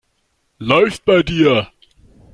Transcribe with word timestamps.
Läuft 0.57 1.05
bei 1.05 1.21
dir. 1.21 1.67